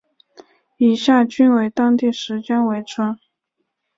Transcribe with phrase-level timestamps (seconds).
[0.77, 3.19] 以下均为当地时间为准。